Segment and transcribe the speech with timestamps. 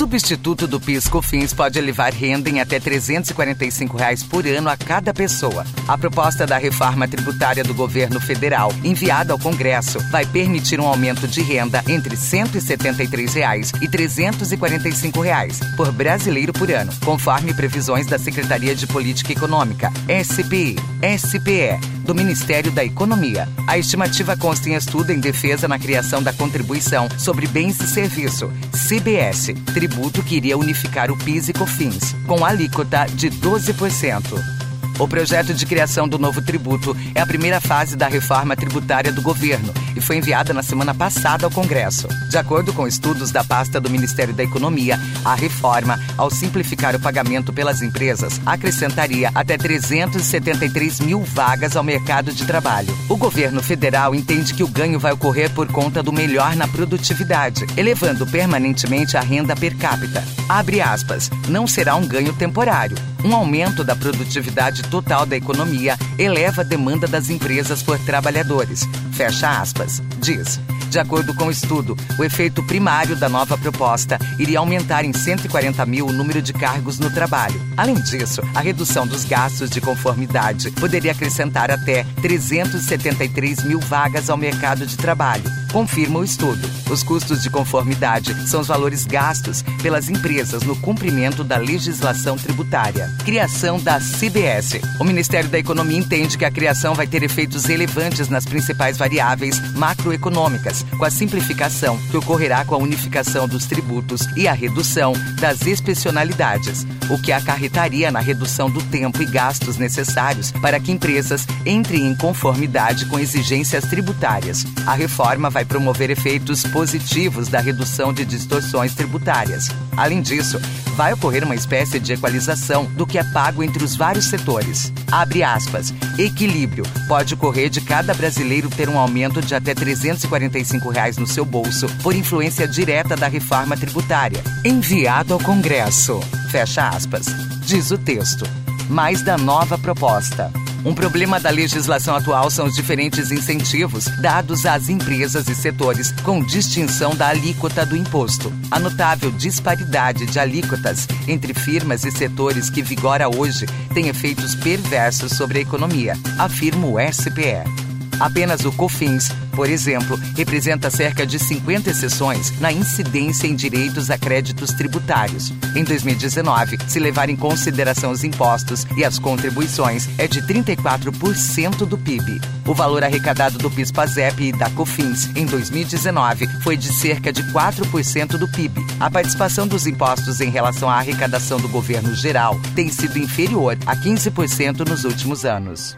[0.00, 5.62] substituto do PIS/COFINS pode elevar renda em até 345 reais por ano a cada pessoa.
[5.86, 11.28] A proposta da reforma tributária do governo federal, enviada ao Congresso, vai permitir um aumento
[11.28, 18.18] de renda entre 173 reais e 345 reais por brasileiro por ano, conforme previsões da
[18.18, 19.92] Secretaria de Política Econômica,
[20.24, 20.76] SPI,
[21.18, 23.48] SPE, do Ministério da Economia.
[23.68, 28.50] A estimativa consta em estudo em defesa na criação da contribuição sobre bens e serviço,
[28.72, 34.59] CBS, tributo que iria unificar o PIS e COFINS, com alíquota de 12%.
[35.00, 39.22] O projeto de criação do novo tributo é a primeira fase da reforma tributária do
[39.22, 42.06] governo e foi enviada na semana passada ao Congresso.
[42.28, 47.00] De acordo com estudos da pasta do Ministério da Economia, a reforma, ao simplificar o
[47.00, 52.94] pagamento pelas empresas, acrescentaria até 373 mil vagas ao mercado de trabalho.
[53.08, 57.64] O governo federal entende que o ganho vai ocorrer por conta do melhor na produtividade,
[57.74, 60.22] elevando permanentemente a renda per capita.
[60.46, 63.09] Abre aspas, não será um ganho temporário.
[63.24, 68.88] Um aumento da produtividade total da economia eleva a demanda das empresas por trabalhadores.
[69.12, 70.02] Fecha aspas.
[70.18, 70.58] Diz.
[70.88, 75.86] De acordo com o estudo, o efeito primário da nova proposta iria aumentar em 140
[75.86, 77.60] mil o número de cargos no trabalho.
[77.76, 84.36] Além disso, a redução dos gastos de conformidade poderia acrescentar até 373 mil vagas ao
[84.36, 85.59] mercado de trabalho.
[85.72, 86.68] Confirma o estudo.
[86.90, 93.08] Os custos de conformidade são os valores gastos pelas empresas no cumprimento da legislação tributária.
[93.24, 94.80] Criação da CBS.
[94.98, 99.60] O Ministério da Economia entende que a criação vai ter efeitos relevantes nas principais variáveis
[99.76, 105.64] macroeconômicas, com a simplificação que ocorrerá com a unificação dos tributos e a redução das
[105.66, 112.06] especialidades, o que acarretaria na redução do tempo e gastos necessários para que empresas entrem
[112.06, 114.64] em conformidade com exigências tributárias.
[114.84, 119.68] A reforma vai vai promover efeitos positivos da redução de distorções tributárias.
[119.94, 120.58] Além disso,
[120.96, 124.90] vai ocorrer uma espécie de equalização do que é pago entre os vários setores.
[125.12, 125.92] Abre aspas.
[126.18, 126.84] Equilíbrio.
[127.06, 131.86] Pode ocorrer de cada brasileiro ter um aumento de até 345 reais no seu bolso
[132.02, 134.42] por influência direta da reforma tributária.
[134.64, 136.20] Enviado ao Congresso.
[136.50, 137.26] Fecha aspas.
[137.66, 138.46] Diz o texto.
[138.88, 140.50] Mais da nova proposta.
[140.84, 146.42] Um problema da legislação atual são os diferentes incentivos dados às empresas e setores com
[146.42, 148.50] distinção da alíquota do imposto.
[148.70, 155.32] A notável disparidade de alíquotas entre firmas e setores que vigora hoje tem efeitos perversos
[155.32, 157.79] sobre a economia, afirma o SPE.
[158.20, 164.18] Apenas o COFINS, por exemplo, representa cerca de 50 exceções na incidência em direitos a
[164.18, 165.50] créditos tributários.
[165.74, 171.96] Em 2019, se levar em consideração os impostos e as contribuições, é de 34% do
[171.96, 172.40] PIB.
[172.66, 178.36] O valor arrecadado do PIS/PASEP e da COFINS em 2019 foi de cerca de 4%
[178.36, 178.84] do PIB.
[179.00, 183.96] A participação dos impostos em relação à arrecadação do governo geral tem sido inferior a
[183.96, 185.96] 15% nos últimos anos.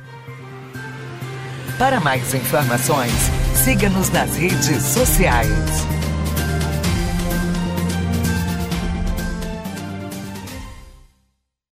[1.78, 3.12] Para mais informações,
[3.54, 5.91] siga-nos nas redes sociais.